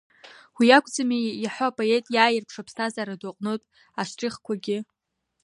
[0.57, 3.67] Уи акәӡами иаҳәо апоет иааирԥшуа аԥсҭазаара ду аҟнытә
[3.99, 4.77] аштрихқәагьы.